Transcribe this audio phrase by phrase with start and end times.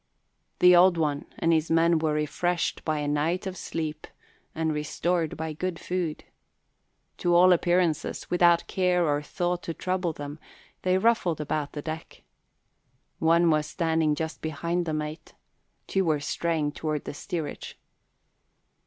[0.57, 4.07] The Old One and his men were refreshed by a night of sleep
[4.55, 6.23] and restored by good food.
[7.17, 10.39] To all appearances, without care or thought to trouble them,
[10.81, 12.23] they ruffled about the deck.
[13.19, 15.35] One was standing just behind the mate;
[15.85, 17.77] two were straying toward the steerage.